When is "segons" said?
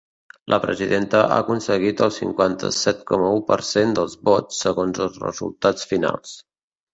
4.67-5.03